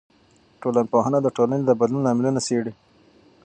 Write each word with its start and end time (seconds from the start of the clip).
ټولنپوهنه 0.61 1.19
د 1.21 1.27
ټولنې 1.37 1.63
د 1.65 1.71
بدلون 1.79 2.01
لاملونه 2.07 2.39
څېړي. 2.47 2.73